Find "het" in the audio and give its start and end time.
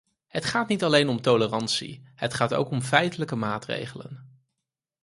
0.27-0.45, 2.15-2.33